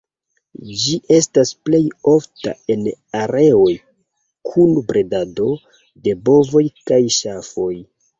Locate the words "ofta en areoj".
2.11-3.73